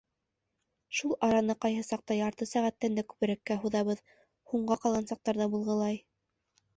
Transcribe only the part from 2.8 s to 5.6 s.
дә күберәккә һуҙабыҙ, һуңға ҡалған саҡтар ҙа